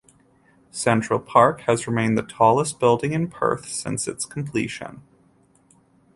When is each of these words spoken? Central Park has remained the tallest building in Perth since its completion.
Central 0.71 1.19
Park 1.19 1.61
has 1.67 1.85
remained 1.85 2.17
the 2.17 2.23
tallest 2.23 2.79
building 2.79 3.11
in 3.13 3.27
Perth 3.29 3.69
since 3.69 4.07
its 4.07 4.25
completion. 4.25 5.03